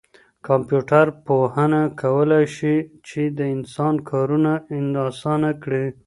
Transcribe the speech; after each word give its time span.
کمپيوټر 0.47 1.05
پوهنه 1.25 1.81
کولای 2.01 2.45
شي 2.55 2.75
چي 3.07 3.21
د 3.37 3.39
انسان 3.55 3.95
کارونه 4.09 4.51
اسانه 5.09 5.51
کړي. 5.63 5.85